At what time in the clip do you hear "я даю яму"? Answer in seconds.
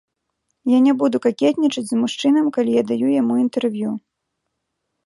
2.81-3.33